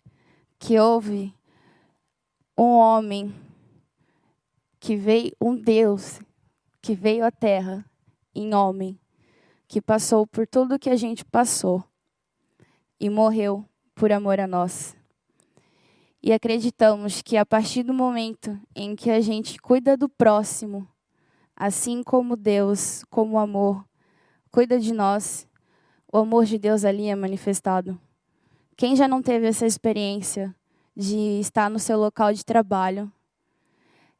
que 0.58 0.80
houve 0.80 1.34
um 2.56 2.76
homem 2.76 3.34
que 4.80 4.96
veio, 4.96 5.36
um 5.38 5.54
Deus 5.54 6.18
que 6.80 6.94
veio 6.94 7.26
à 7.26 7.30
Terra 7.30 7.84
em 8.34 8.54
homem, 8.54 8.98
que 9.68 9.80
passou 9.80 10.26
por 10.26 10.46
tudo 10.46 10.78
que 10.78 10.90
a 10.90 10.96
gente 10.96 11.24
passou 11.24 11.82
e 12.98 13.10
morreu 13.10 13.64
por 13.94 14.12
amor 14.12 14.40
a 14.40 14.46
nós. 14.46 14.96
E 16.22 16.32
acreditamos 16.32 17.22
que 17.22 17.36
a 17.36 17.46
partir 17.46 17.82
do 17.82 17.94
momento 17.94 18.58
em 18.74 18.96
que 18.96 19.10
a 19.10 19.20
gente 19.20 19.60
cuida 19.60 19.96
do 19.96 20.08
próximo, 20.08 20.88
assim 21.54 22.02
como 22.02 22.36
Deus, 22.36 23.04
como 23.10 23.34
o 23.34 23.38
amor, 23.38 23.84
cuida 24.50 24.78
de 24.78 24.92
nós, 24.92 25.46
o 26.12 26.18
amor 26.18 26.44
de 26.44 26.58
Deus 26.58 26.84
ali 26.84 27.08
é 27.08 27.14
manifestado. 27.14 27.98
Quem 28.76 28.96
já 28.96 29.06
não 29.08 29.22
teve 29.22 29.46
essa 29.46 29.66
experiência 29.66 30.54
de 30.96 31.40
estar 31.40 31.70
no 31.70 31.78
seu 31.78 31.98
local 31.98 32.32
de 32.32 32.44
trabalho 32.44 33.10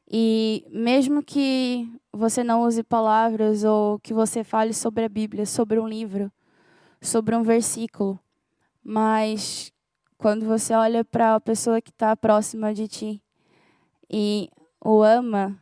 e 0.09 0.65
mesmo 0.69 1.21
que 1.21 1.89
você 2.13 2.43
não 2.43 2.63
use 2.63 2.81
palavras 2.83 3.63
ou 3.63 3.99
que 3.99 4.13
você 4.13 4.43
fale 4.43 4.73
sobre 4.73 5.03
a 5.03 5.09
Bíblia, 5.09 5.45
sobre 5.45 5.79
um 5.79 5.87
livro, 5.87 6.31
sobre 7.01 7.35
um 7.35 7.43
versículo, 7.43 8.19
mas 8.83 9.71
quando 10.17 10.45
você 10.45 10.73
olha 10.73 11.03
para 11.03 11.35
a 11.35 11.39
pessoa 11.39 11.81
que 11.81 11.91
está 11.91 12.15
próxima 12.15 12.73
de 12.73 12.87
ti 12.87 13.21
e 14.09 14.49
o 14.83 15.03
ama, 15.03 15.61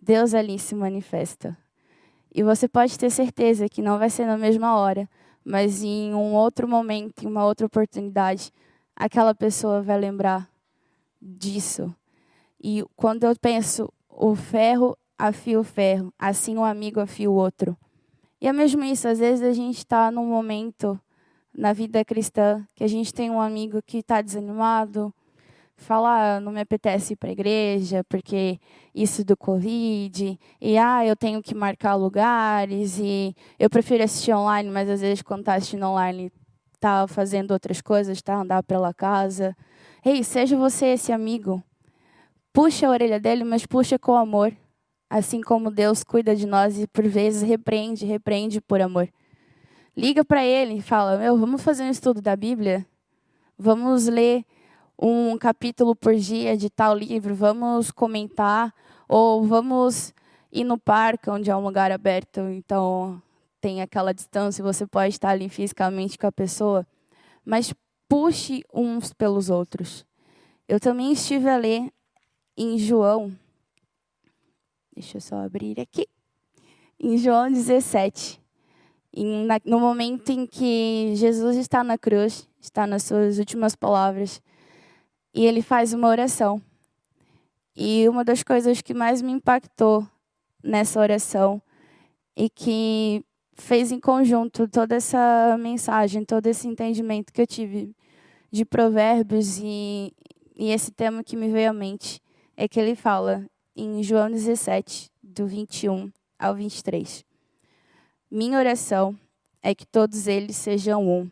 Deus 0.00 0.34
ali 0.34 0.58
se 0.58 0.74
manifesta. 0.74 1.56
E 2.32 2.42
você 2.42 2.68
pode 2.68 2.98
ter 2.98 3.10
certeza 3.10 3.68
que 3.68 3.80
não 3.80 3.98
vai 3.98 4.10
ser 4.10 4.26
na 4.26 4.36
mesma 4.36 4.76
hora, 4.76 5.08
mas 5.42 5.82
em 5.82 6.12
um 6.12 6.34
outro 6.34 6.68
momento, 6.68 7.24
em 7.24 7.26
uma 7.26 7.46
outra 7.46 7.66
oportunidade, 7.66 8.52
aquela 8.94 9.34
pessoa 9.34 9.80
vai 9.80 9.98
lembrar 9.98 10.48
disso. 11.20 11.94
E 12.68 12.84
quando 12.96 13.22
eu 13.22 13.32
penso, 13.40 13.88
o 14.10 14.34
ferro 14.34 14.98
afia 15.16 15.60
o 15.60 15.62
ferro, 15.62 16.12
assim 16.18 16.56
um 16.58 16.64
amigo 16.64 16.98
afia 16.98 17.30
o 17.30 17.34
outro. 17.34 17.78
E 18.40 18.48
é 18.48 18.52
mesmo 18.52 18.82
isso, 18.82 19.06
às 19.06 19.20
vezes 19.20 19.40
a 19.44 19.52
gente 19.52 19.78
está 19.78 20.10
num 20.10 20.26
momento 20.26 21.00
na 21.56 21.72
vida 21.72 22.04
cristã 22.04 22.66
que 22.74 22.82
a 22.82 22.88
gente 22.88 23.14
tem 23.14 23.30
um 23.30 23.40
amigo 23.40 23.80
que 23.86 23.98
está 23.98 24.20
desanimado, 24.20 25.14
fala, 25.76 26.38
ah, 26.38 26.40
não 26.40 26.50
me 26.50 26.60
apetece 26.60 27.12
ir 27.12 27.16
para 27.16 27.28
a 27.28 27.32
igreja 27.32 28.02
porque 28.08 28.58
isso 28.92 29.24
do 29.24 29.36
Covid, 29.36 30.36
e 30.60 30.76
ah, 30.76 31.06
eu 31.06 31.14
tenho 31.14 31.40
que 31.40 31.54
marcar 31.54 31.94
lugares, 31.94 32.98
e 32.98 33.32
eu 33.60 33.70
prefiro 33.70 34.02
assistir 34.02 34.32
online, 34.32 34.68
mas 34.70 34.90
às 34.90 35.02
vezes 35.02 35.22
quando 35.22 35.42
está 35.42 35.54
assistindo 35.54 35.86
online 35.86 36.32
está 36.74 37.06
fazendo 37.06 37.52
outras 37.52 37.80
coisas, 37.80 38.18
está 38.18 38.34
andar 38.34 38.64
pela 38.64 38.92
casa. 38.92 39.56
Ei, 40.04 40.24
seja 40.24 40.56
você 40.56 40.86
esse 40.86 41.12
amigo. 41.12 41.62
Puxa 42.56 42.86
a 42.86 42.90
orelha 42.90 43.20
dele, 43.20 43.44
mas 43.44 43.66
puxa 43.66 43.98
com 43.98 44.16
amor. 44.16 44.50
Assim 45.10 45.42
como 45.42 45.70
Deus 45.70 46.02
cuida 46.02 46.34
de 46.34 46.46
nós 46.46 46.78
e 46.78 46.86
por 46.86 47.06
vezes 47.06 47.42
repreende, 47.42 48.06
repreende 48.06 48.62
por 48.62 48.80
amor. 48.80 49.10
Liga 49.94 50.24
para 50.24 50.42
ele 50.42 50.76
e 50.76 50.80
fala: 50.80 51.18
Meu, 51.18 51.36
vamos 51.36 51.62
fazer 51.62 51.82
um 51.82 51.90
estudo 51.90 52.22
da 52.22 52.34
Bíblia? 52.34 52.86
Vamos 53.58 54.06
ler 54.06 54.42
um 54.98 55.36
capítulo 55.36 55.94
por 55.94 56.14
dia 56.14 56.56
de 56.56 56.70
tal 56.70 56.96
livro, 56.96 57.34
vamos 57.34 57.90
comentar, 57.90 58.72
ou 59.06 59.44
vamos 59.44 60.14
ir 60.50 60.64
no 60.64 60.78
parque, 60.78 61.28
onde 61.28 61.50
é 61.50 61.56
um 61.56 61.62
lugar 61.62 61.92
aberto, 61.92 62.40
então 62.40 63.20
tem 63.60 63.82
aquela 63.82 64.14
distância, 64.14 64.64
você 64.64 64.86
pode 64.86 65.10
estar 65.12 65.28
ali 65.28 65.50
fisicamente 65.50 66.16
com 66.16 66.26
a 66.26 66.32
pessoa, 66.32 66.86
mas 67.44 67.74
puxe 68.08 68.64
uns 68.72 69.12
pelos 69.12 69.50
outros. 69.50 70.06
Eu 70.66 70.80
também 70.80 71.12
estive 71.12 71.50
a 71.50 71.58
ler 71.58 71.92
em 72.56 72.78
João, 72.78 73.36
deixa 74.94 75.18
eu 75.18 75.20
só 75.20 75.36
abrir 75.36 75.78
aqui, 75.78 76.06
em 76.98 77.18
João 77.18 77.52
17, 77.52 78.40
no 79.64 79.78
momento 79.78 80.30
em 80.30 80.46
que 80.46 81.12
Jesus 81.14 81.56
está 81.56 81.84
na 81.84 81.98
cruz, 81.98 82.48
está 82.60 82.86
nas 82.86 83.02
suas 83.02 83.38
últimas 83.38 83.76
palavras, 83.76 84.40
e 85.34 85.44
ele 85.44 85.60
faz 85.60 85.92
uma 85.92 86.08
oração. 86.08 86.60
E 87.76 88.08
uma 88.08 88.24
das 88.24 88.42
coisas 88.42 88.80
que 88.80 88.94
mais 88.94 89.20
me 89.20 89.32
impactou 89.32 90.06
nessa 90.64 90.98
oração 90.98 91.60
e 92.34 92.48
que 92.48 93.22
fez 93.52 93.92
em 93.92 94.00
conjunto 94.00 94.66
toda 94.66 94.96
essa 94.96 95.56
mensagem, 95.58 96.24
todo 96.24 96.46
esse 96.46 96.66
entendimento 96.66 97.32
que 97.34 97.40
eu 97.40 97.46
tive 97.46 97.94
de 98.50 98.64
provérbios 98.64 99.58
e, 99.58 100.10
e 100.56 100.70
esse 100.70 100.90
tema 100.90 101.22
que 101.22 101.36
me 101.36 101.50
veio 101.50 101.68
à 101.68 101.72
mente 101.72 102.20
é 102.56 102.66
que 102.66 102.80
ele 102.80 102.94
fala 102.94 103.44
em 103.74 104.02
João 104.02 104.30
17, 104.30 105.10
do 105.22 105.46
21 105.46 106.10
ao 106.38 106.54
23. 106.54 107.24
Minha 108.30 108.58
oração 108.58 109.18
é 109.62 109.74
que 109.74 109.86
todos 109.86 110.26
eles 110.26 110.56
sejam 110.56 111.06
um, 111.06 111.30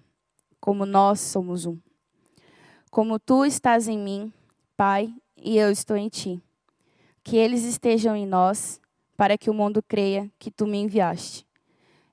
como 0.61 0.85
nós 0.85 1.21
somos 1.21 1.67
um 1.67 1.79
como 2.95 3.19
tu 3.19 3.45
estás 3.45 3.89
em 3.89 3.99
mim, 3.99 4.33
Pai, 4.77 5.13
e 5.37 5.59
eu 5.59 5.69
estou 5.69 5.97
em 5.97 6.09
ti. 6.09 6.41
Que 7.25 7.37
eles 7.37 7.65
estejam 7.65 8.15
em 8.15 8.25
nós, 8.25 8.81
para 9.17 9.37
que 9.37 9.51
o 9.51 9.55
mundo 9.55 9.83
creia 9.83 10.31
que 10.39 10.49
tu 10.49 10.65
me 10.65 10.79
enviaste. 10.79 11.45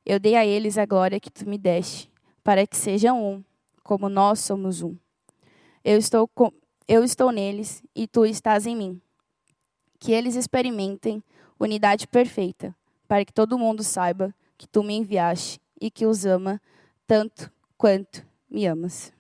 Eu 0.04 0.20
dei 0.20 0.34
a 0.34 0.44
eles 0.44 0.80
a 0.80 0.86
glória 0.88 1.20
que 1.20 1.30
tu 1.30 1.48
me 1.48 1.56
deste, 1.56 2.12
para 2.44 2.66
que 2.66 2.76
sejam 2.76 3.24
um, 3.24 3.44
como 3.84 4.10
nós 4.10 4.40
somos 4.40 4.82
um. 4.82 4.96
Eu 5.84 6.00
estou, 6.00 6.28
com, 6.28 6.52
eu 6.88 7.04
estou 7.04 7.32
neles 7.32 7.84
e 7.96 8.08
tu 8.08 8.26
estás 8.26 8.66
em 8.66 8.76
mim. 8.76 9.02
Que 10.00 10.12
eles 10.12 10.36
experimentem 10.36 11.24
unidade 11.60 12.08
perfeita, 12.08 12.76
para 13.08 13.24
que 13.24 13.34
todo 13.34 13.58
mundo 13.58 13.84
saiba 13.84 14.34
que 14.58 14.68
tu 14.68 14.84
me 14.84 14.96
enviaste 14.96 15.60
e 15.80 15.92
que 15.92 16.06
os 16.06 16.26
ama 16.26 16.62
tanto 17.06 17.52
quanto 17.78 18.26
me 18.50 18.66
amas. 18.66 19.14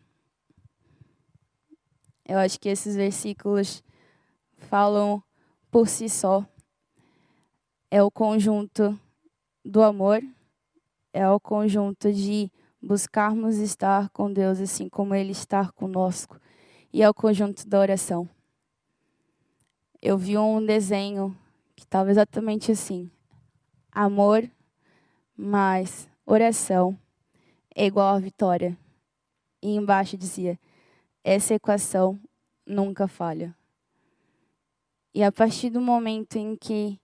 Eu 2.26 2.38
acho 2.38 2.60
que 2.60 2.70
esses 2.70 2.96
versículos 2.96 3.84
falam 4.58 5.22
por 5.70 5.88
si 5.88 6.08
só. 6.10 6.46
É 7.90 8.02
o 8.02 8.10
conjunto 8.10 8.98
do 9.64 9.84
amor, 9.84 10.24
é 11.14 11.30
o 11.30 11.40
conjunto 11.40 12.12
de 12.12 12.50
buscarmos 12.82 13.58
estar 13.58 14.10
com 14.10 14.32
Deus 14.32 14.60
assim 14.60 14.90
como 14.90 15.14
Ele 15.14 15.32
está 15.32 15.72
conosco, 15.74 16.40
e 16.94 17.02
é 17.02 17.10
o 17.10 17.14
conjunto 17.14 17.68
da 17.68 17.80
oração. 17.80 18.30
Eu 20.02 20.18
vi 20.18 20.38
um 20.38 20.66
desenho 20.66 21.38
que 21.76 21.84
estava 21.84 22.10
exatamente 22.10 22.72
assim: 22.72 23.10
amor 23.92 24.50
mais 25.38 26.10
oração 26.26 26.98
é 27.76 27.86
igual 27.86 28.16
a 28.16 28.20
vitória. 28.20 28.78
E 29.62 29.76
embaixo 29.76 30.18
dizia: 30.18 30.60
essa 31.24 31.54
equação 31.54 32.20
nunca 32.66 33.08
falha. 33.08 33.56
E 35.14 35.24
a 35.24 35.32
partir 35.32 35.70
do 35.70 35.82
momento 35.82 36.38
em 36.38 36.56
que 36.56 37.00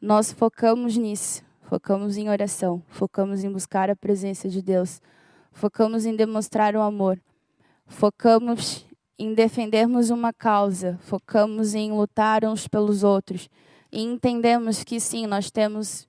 nós 0.00 0.32
focamos 0.32 0.96
nisso, 0.96 1.42
focamos 1.62 2.16
em 2.16 2.28
oração, 2.28 2.82
focamos 2.88 3.44
em 3.44 3.50
buscar 3.50 3.90
a 3.90 3.96
presença 3.96 4.48
de 4.48 4.60
Deus, 4.60 5.00
focamos 5.52 6.04
em 6.04 6.16
demonstrar 6.16 6.74
o 6.74 6.80
amor, 6.80 7.20
focamos 7.86 8.87
em 9.18 9.34
defendermos 9.34 10.10
uma 10.10 10.32
causa, 10.32 10.96
focamos 11.02 11.74
em 11.74 11.90
lutar 11.90 12.44
uns 12.44 12.68
pelos 12.68 13.02
outros 13.02 13.48
e 13.90 14.00
entendemos 14.02 14.84
que 14.84 15.00
sim, 15.00 15.26
nós 15.26 15.50
temos 15.50 16.06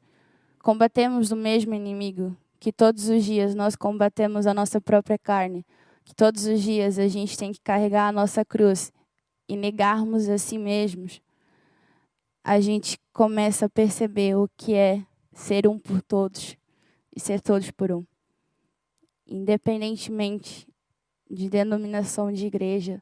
combatemos 0.61 1.31
o 1.31 1.35
mesmo 1.35 1.73
inimigo, 1.73 2.37
que 2.59 2.71
todos 2.71 3.09
os 3.09 3.23
dias 3.23 3.55
nós 3.55 3.75
combatemos 3.75 4.45
a 4.45 4.53
nossa 4.53 4.79
própria 4.79 5.17
carne, 5.17 5.65
que 6.03 6.13
todos 6.13 6.45
os 6.45 6.61
dias 6.61 6.99
a 6.99 7.07
gente 7.07 7.37
tem 7.37 7.51
que 7.51 7.61
carregar 7.61 8.09
a 8.09 8.11
nossa 8.11 8.45
cruz 8.45 8.91
e 9.47 9.55
negarmos 9.55 10.29
a 10.29 10.37
si 10.37 10.57
mesmos, 10.57 11.21
a 12.43 12.59
gente 12.59 12.99
começa 13.11 13.65
a 13.65 13.69
perceber 13.69 14.35
o 14.35 14.47
que 14.55 14.75
é 14.75 15.03
ser 15.33 15.65
um 15.67 15.79
por 15.79 16.01
todos 16.01 16.55
e 17.15 17.19
ser 17.19 17.41
todos 17.41 17.71
por 17.71 17.91
um. 17.91 18.05
independentemente 19.25 20.68
de 21.29 21.49
denominação 21.49 22.31
de 22.31 22.47
igreja, 22.47 23.01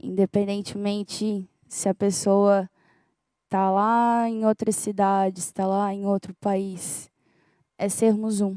independentemente 0.00 1.48
se 1.68 1.88
a 1.88 1.94
pessoa 1.94 2.68
está 3.44 3.70
lá 3.70 4.28
em 4.28 4.46
outra 4.46 4.70
cidade, 4.72 5.40
está 5.40 5.66
lá 5.66 5.92
em 5.92 6.06
outro 6.06 6.34
país, 6.34 7.10
é 7.76 7.88
sermos 7.88 8.40
um. 8.40 8.56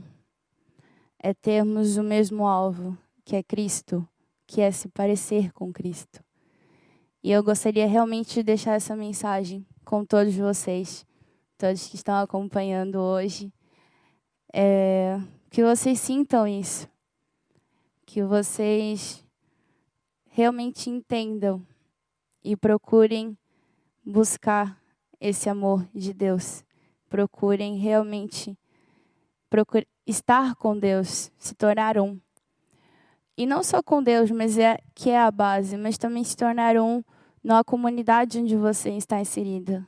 É 1.19 1.33
termos 1.33 1.97
o 1.97 2.03
mesmo 2.03 2.45
alvo, 2.45 2.97
que 3.23 3.35
é 3.35 3.41
Cristo, 3.41 4.07
que 4.45 4.61
é 4.61 4.71
se 4.71 4.87
parecer 4.87 5.51
com 5.51 5.73
Cristo. 5.73 6.23
E 7.23 7.31
eu 7.31 7.43
gostaria 7.43 7.87
realmente 7.87 8.35
de 8.35 8.43
deixar 8.43 8.75
essa 8.75 8.95
mensagem 8.95 9.65
com 9.83 10.05
todos 10.05 10.35
vocês, 10.35 11.05
todos 11.57 11.87
que 11.87 11.95
estão 11.95 12.15
acompanhando 12.19 12.99
hoje, 12.99 13.51
é, 14.53 15.19
que 15.49 15.63
vocês 15.63 15.99
sintam 15.99 16.47
isso, 16.47 16.87
que 18.15 18.23
vocês 18.23 19.21
realmente 20.29 20.89
entendam 20.89 21.61
e 22.41 22.55
procurem 22.55 23.37
buscar 24.05 24.81
esse 25.19 25.49
amor 25.49 25.85
de 25.93 26.13
Deus, 26.13 26.63
procurem 27.09 27.75
realmente 27.75 28.57
estar 30.07 30.55
com 30.55 30.79
Deus, 30.79 31.29
se 31.37 31.53
tornar 31.55 31.97
um. 31.97 32.17
E 33.37 33.45
não 33.45 33.61
só 33.61 33.83
com 33.83 34.01
Deus, 34.01 34.31
mas 34.31 34.57
é 34.57 34.79
que 34.93 35.09
é 35.09 35.19
a 35.19 35.29
base, 35.29 35.75
mas 35.75 35.97
também 35.97 36.23
se 36.23 36.37
tornar 36.37 36.77
um 36.77 37.03
na 37.43 37.65
comunidade 37.65 38.39
onde 38.39 38.55
você 38.55 38.91
está 38.91 39.19
inserida, 39.19 39.85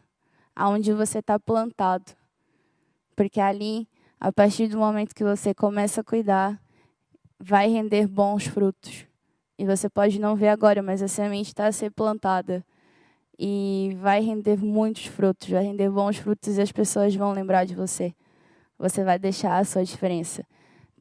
aonde 0.53 0.91
você 0.91 1.19
está 1.19 1.39
plantado. 1.39 2.12
Porque 3.15 3.39
ali, 3.39 3.88
a 4.19 4.34
partir 4.34 4.67
do 4.67 4.77
momento 4.77 5.15
que 5.15 5.24
você 5.24 5.53
começa 5.53 6.01
a 6.01 6.03
cuidar, 6.03 6.62
vai 7.39 7.70
render 7.70 8.08
bons 8.08 8.46
frutos. 8.46 9.06
E 9.58 9.65
você 9.65 9.89
pode 9.89 10.20
não 10.20 10.36
ver 10.36 10.50
agora, 10.50 10.82
mas 10.82 11.01
a 11.01 11.08
semente 11.08 11.50
está 11.50 11.67
a 11.67 11.72
ser 11.72 11.91
plantada. 11.91 12.63
E 13.39 13.96
vai 14.01 14.22
render 14.22 14.58
muitos 14.58 15.06
frutos, 15.06 15.50
vai 15.50 15.63
render 15.63 15.89
bons 15.89 16.17
frutos 16.17 16.58
e 16.58 16.62
as 16.62 16.72
pessoas 16.72 17.15
vão 17.15 17.32
lembrar 17.32 17.65
de 17.65 17.75
você. 17.75 18.13
Você 18.77 19.03
vai 19.03 19.17
deixar 19.17 19.58
a 19.58 19.63
sua 19.63 19.84
diferença. 19.84 20.46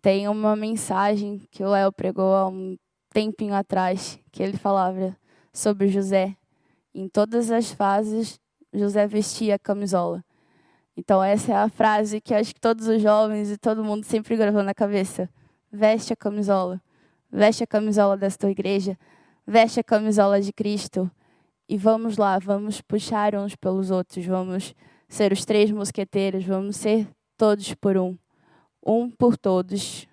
Tem 0.00 0.28
uma 0.28 0.54
mensagem 0.54 1.40
que 1.50 1.62
o 1.62 1.70
Léo 1.70 1.92
pregou 1.92 2.34
há 2.34 2.48
um 2.48 2.76
tempinho 3.10 3.54
atrás, 3.54 4.18
que 4.30 4.42
ele 4.42 4.56
falava 4.56 5.16
sobre 5.52 5.88
José. 5.88 6.36
Em 6.94 7.08
todas 7.08 7.50
as 7.50 7.72
fases, 7.72 8.38
José 8.72 9.06
vestia 9.06 9.54
a 9.56 9.58
camisola. 9.58 10.24
Então, 10.96 11.22
essa 11.22 11.52
é 11.52 11.56
a 11.56 11.68
frase 11.68 12.20
que 12.20 12.34
acho 12.34 12.54
que 12.54 12.60
todos 12.60 12.86
os 12.86 13.02
jovens 13.02 13.50
e 13.50 13.58
todo 13.58 13.84
mundo 13.84 14.04
sempre 14.04 14.36
gravou 14.36 14.62
na 14.62 14.74
cabeça. 14.74 15.28
Veste 15.76 16.14
a 16.14 16.16
camisola. 16.16 16.80
Veste 17.30 17.62
a 17.62 17.66
camisola 17.66 18.16
da 18.16 18.30
tua 18.30 18.50
igreja. 18.50 18.98
Veste 19.46 19.78
a 19.78 19.84
camisola 19.84 20.40
de 20.40 20.50
Cristo. 20.50 21.10
E 21.68 21.76
vamos 21.76 22.16
lá, 22.16 22.38
vamos 22.38 22.80
puxar 22.80 23.34
uns 23.34 23.54
pelos 23.54 23.90
outros. 23.90 24.24
Vamos 24.24 24.74
ser 25.06 25.32
os 25.32 25.44
três 25.44 25.70
mosqueteiros. 25.70 26.46
Vamos 26.46 26.76
ser 26.76 27.06
todos 27.36 27.74
por 27.74 27.98
um. 27.98 28.16
Um 28.82 29.10
por 29.10 29.36
todos 29.36 30.08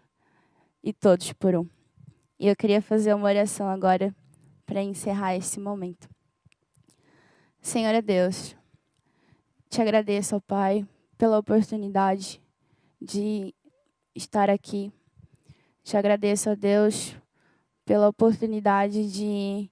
e 0.84 0.92
todos 0.92 1.32
por 1.32 1.56
um. 1.56 1.66
E 2.38 2.50
eu 2.50 2.58
queria 2.58 2.82
fazer 2.82 3.14
uma 3.14 3.30
oração 3.30 3.70
agora 3.70 4.14
para 4.66 4.82
encerrar 4.82 5.34
esse 5.34 5.62
momento. 5.62 6.10
Senhor 7.62 8.02
Deus, 8.02 8.54
te 9.70 9.82
agradeço, 9.82 10.36
ó 10.36 10.42
Pai, 10.42 10.86
pela 11.18 11.40
oportunidade 11.40 12.42
de 13.02 13.56
estar 14.14 14.50
aqui. 14.50 14.92
Te 15.84 15.98
agradeço, 15.98 16.50
ó 16.50 16.56
Deus, 16.56 17.14
pela 17.84 18.08
oportunidade 18.08 19.12
de 19.12 19.70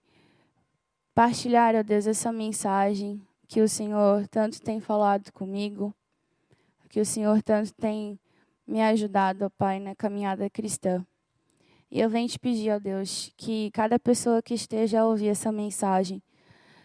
partilhar, 1.15 1.73
ó 1.73 1.81
Deus, 1.81 2.05
essa 2.05 2.33
mensagem 2.33 3.25
que 3.47 3.61
o 3.61 3.67
Senhor 3.67 4.27
tanto 4.27 4.61
tem 4.61 4.81
falado 4.81 5.31
comigo, 5.31 5.95
que 6.89 6.99
o 6.99 7.05
Senhor 7.05 7.41
tanto 7.41 7.73
tem 7.73 8.19
me 8.67 8.81
ajudado, 8.81 9.45
ó 9.45 9.49
Pai, 9.57 9.79
na 9.79 9.95
caminhada 9.95 10.49
cristã. 10.49 11.05
E 11.89 12.01
eu 12.01 12.09
venho 12.09 12.27
te 12.27 12.37
pedir, 12.37 12.71
ó 12.71 12.79
Deus, 12.79 13.33
que 13.37 13.71
cada 13.71 13.97
pessoa 13.97 14.41
que 14.41 14.53
esteja 14.53 14.99
a 14.99 15.05
ouvir 15.05 15.29
essa 15.29 15.49
mensagem, 15.49 16.21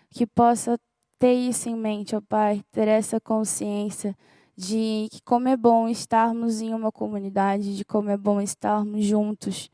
que 0.09 0.25
possa 0.25 0.79
ter 1.19 1.35
isso 1.35 1.69
em 1.69 1.75
mente, 1.75 2.15
ó 2.15 2.21
Pai, 2.21 2.63
ter 2.71 2.87
essa 2.87 3.21
consciência 3.21 4.17
de 4.57 5.09
que 5.11 5.21
como 5.23 5.49
é 5.49 5.57
bom 5.57 5.87
estarmos 5.87 6.61
em 6.61 6.73
uma 6.73 6.91
comunidade, 6.91 7.77
de 7.77 7.85
como 7.85 8.09
é 8.09 8.17
bom 8.17 8.41
estarmos 8.41 9.05
juntos, 9.05 9.71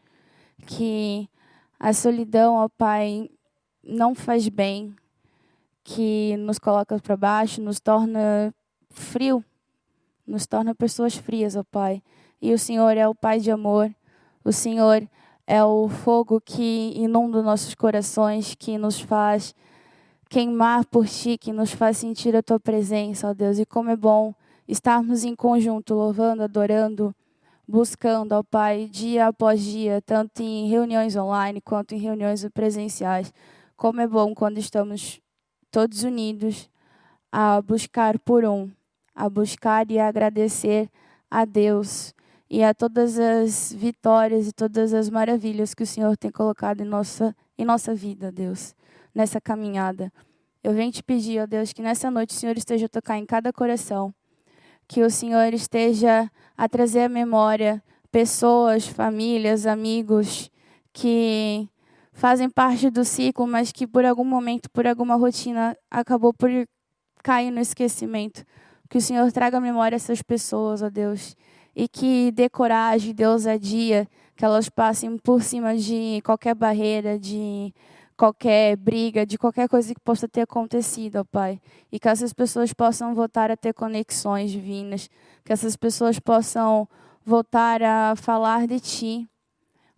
que 0.67 1.29
a 1.79 1.93
solidão, 1.93 2.55
ó 2.55 2.69
Pai, 2.69 3.31
não 3.83 4.15
faz 4.15 4.49
bem, 4.49 4.95
que 5.85 6.37
nos 6.39 6.59
coloca 6.59 6.99
para 6.99 7.17
baixo, 7.17 7.61
nos 7.61 7.79
torna 7.79 8.53
frio, 8.91 9.45
nos 10.27 10.47
torna 10.47 10.75
pessoas 10.75 11.15
frias, 11.15 11.55
ó 11.57 11.63
Pai. 11.63 12.03
E 12.41 12.53
o 12.53 12.59
Senhor 12.59 12.97
é 12.97 13.07
o 13.07 13.15
Pai 13.15 13.39
de 13.39 13.51
amor, 13.51 13.95
o 14.45 14.53
Senhor 14.53 15.09
é 15.47 15.63
o 15.63 15.89
fogo 15.89 16.41
que 16.41 16.93
inunda 16.97 17.43
nossos 17.43 17.75
corações, 17.75 18.55
que 18.55 18.79
nos 18.79 19.01
faz 19.01 19.55
queimar 20.29 20.87
por 20.87 21.07
ti, 21.07 21.37
que 21.37 21.53
nos 21.53 21.73
faz 21.73 21.99
sentir 21.99 22.35
a 22.35 22.43
tua 22.43 22.59
presença, 22.59 23.29
ó 23.29 23.35
Deus. 23.35 23.59
E 23.59 23.67
como 23.67 23.91
é 23.91 23.97
bom 23.97 24.35
estarmos 24.73 25.23
em 25.25 25.37
conjunto, 25.37 25.95
louvando, 25.95 26.43
adorando, 26.43 27.15
buscando, 27.69 28.33
ó 28.33 28.43
Pai, 28.43 28.89
dia 28.91 29.29
após 29.29 29.63
dia, 29.63 30.01
tanto 30.03 30.43
em 30.43 30.69
reuniões 30.69 31.15
online 31.17 31.61
quanto 31.61 31.95
em 31.95 31.99
reuniões 31.99 32.47
presenciais. 32.55 33.33
Como 33.77 34.01
é 34.01 34.07
bom 34.07 34.35
quando 34.35 34.59
estamos 34.59 35.21
todos 35.71 36.03
unidos 36.03 36.71
a 37.31 37.61
buscar 37.61 38.19
por 38.19 38.45
um, 38.45 38.71
a 39.15 39.29
buscar 39.29 39.91
e 39.91 39.99
a 39.99 40.09
agradecer 40.09 40.89
a 41.31 41.45
Deus 41.45 42.15
e 42.49 42.63
a 42.63 42.75
todas 42.75 43.19
as 43.19 43.73
vitórias 43.73 44.49
e 44.49 44.53
todas 44.53 44.93
as 44.93 45.09
maravilhas 45.09 45.75
que 45.75 45.83
o 45.83 45.87
Senhor 45.87 46.17
tem 46.17 46.31
colocado 46.31 46.81
em 46.81 46.87
nossa, 46.87 47.35
em 47.57 47.65
nossa 47.65 47.95
vida, 47.95 48.33
Deus 48.33 48.75
nessa 49.15 49.41
caminhada. 49.41 50.13
Eu 50.63 50.73
venho 50.73 50.93
te 50.93 51.03
pedir, 51.03 51.41
ó 51.41 51.47
Deus, 51.47 51.73
que 51.73 51.83
nessa 51.83 52.11
noite 52.11 52.31
o 52.31 52.39
Senhor 52.39 52.57
esteja 52.57 52.87
a 52.87 52.89
tocar 52.89 53.19
em 53.19 53.27
cada 53.27 53.53
coração, 53.53 54.15
que 54.93 55.03
o 55.03 55.09
Senhor 55.09 55.55
esteja 55.55 56.31
a 56.55 56.69
trazer 56.69 57.05
à 57.05 57.09
memória 57.09 57.83
pessoas, 58.11 58.87
famílias, 58.87 59.67
amigos 59.67 60.51
que 60.93 61.67
fazem 62.13 62.51
parte 62.51 62.91
do 62.91 63.03
ciclo, 63.03 63.47
mas 63.47 63.73
que 63.73 63.87
por 63.87 64.05
algum 64.05 64.23
momento, 64.23 64.71
por 64.71 64.87
alguma 64.87 65.15
rotina, 65.15 65.75
acabou 65.91 66.35
por 66.35 66.51
cair 67.23 67.51
no 67.51 67.59
esquecimento. 67.59 68.45
Que 68.91 68.99
o 68.99 69.01
Senhor 69.01 69.33
traga 69.33 69.57
à 69.57 69.61
memória 69.63 69.97
essas 69.97 70.21
pessoas, 70.21 70.83
ó 70.83 70.91
Deus, 70.91 71.35
e 71.75 71.89
que 71.89 72.31
dê 72.31 72.51
coragem, 72.51 73.15
dê 73.15 73.27
ousadia, 73.27 74.07
que 74.37 74.45
elas 74.45 74.69
passem 74.69 75.17
por 75.17 75.43
cima 75.43 75.75
de 75.75 76.21
qualquer 76.23 76.55
barreira, 76.55 77.19
de 77.19 77.73
qualquer 78.23 78.77
briga, 78.77 79.27
de 79.27 79.37
qualquer 79.37 79.69
coisa 79.69 79.93
que 79.93 80.01
possa 80.01 80.29
ter 80.29 80.43
acontecido, 80.43 81.17
ó 81.17 81.25
Pai. 81.25 81.61
E 81.91 81.99
que 81.99 82.09
essas 82.09 82.33
pessoas 82.33 82.73
possam 82.73 83.17
voltar 83.17 83.51
a 83.51 83.57
ter 83.57 83.75
conexões 83.75 84.53
divinas, 84.53 85.11
que 85.45 85.53
essas 85.53 85.75
pessoas 85.75 86.21
possam 86.21 86.89
voltar 87.25 87.83
a 87.83 88.15
falar 88.15 88.69
de 88.69 88.79
Ti, 88.79 89.29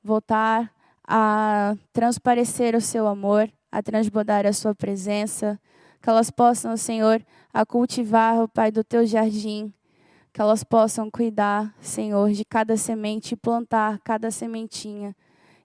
voltar 0.03 0.73
a 1.07 1.77
transparecer 1.93 2.75
o 2.75 2.81
Seu 2.81 3.07
amor, 3.07 3.53
a 3.71 3.83
transbordar 3.83 4.47
a 4.47 4.55
Sua 4.55 4.75
presença, 4.75 5.61
que 6.01 6.09
elas 6.09 6.31
possam, 6.31 6.79
Senhor, 6.79 7.23
a 7.53 7.67
cultivar, 7.67 8.43
o 8.43 8.49
Pai, 8.49 8.73
do 8.73 8.83
Teu 8.83 9.07
jardim, 9.07 9.71
que 10.33 10.41
elas 10.41 10.65
possam 10.65 11.11
cuidar, 11.11 11.75
Senhor, 11.79 12.33
de 12.33 12.43
cada 12.43 12.75
semente 12.79 13.35
e 13.35 13.37
plantar 13.37 13.99
cada 14.03 14.31
sementinha 14.31 15.15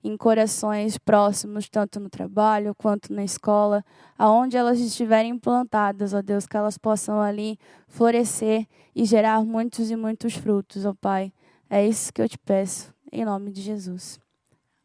em 0.04 0.16
corações 0.16 0.98
próximos, 0.98 1.68
tanto 1.70 2.00
no 2.00 2.10
trabalho 2.10 2.74
quanto 2.76 3.14
na 3.14 3.24
escola, 3.24 3.84
aonde 4.18 4.56
elas 4.56 4.80
estiverem 4.80 5.38
plantadas, 5.38 6.14
ó 6.14 6.22
Deus, 6.22 6.48
que 6.48 6.56
elas 6.56 6.78
possam 6.78 7.20
ali 7.20 7.60
florescer 7.88 8.66
e 8.96 9.06
gerar 9.06 9.44
muitos 9.44 9.92
e 9.92 9.96
muitos 9.96 10.36
frutos, 10.36 10.86
ó 10.86 10.94
Pai. 10.94 11.34
É 11.70 11.86
isso 11.86 12.14
que 12.14 12.22
eu 12.22 12.30
te 12.30 12.38
peço, 12.38 12.94
em 13.12 13.26
nome 13.26 13.52
de 13.52 13.62
Jesus. 13.62 14.20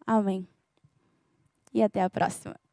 Amém. 0.07 0.47
E 1.73 1.83
até 1.83 2.03
a 2.03 2.11
próxima. 2.11 2.64